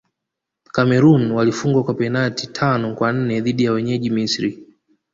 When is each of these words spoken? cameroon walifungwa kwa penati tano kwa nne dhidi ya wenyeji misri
cameroon 0.71 1.31
walifungwa 1.31 1.83
kwa 1.83 1.93
penati 1.93 2.47
tano 2.47 2.95
kwa 2.95 3.13
nne 3.13 3.41
dhidi 3.41 3.63
ya 3.63 3.71
wenyeji 3.71 4.09
misri 4.09 4.67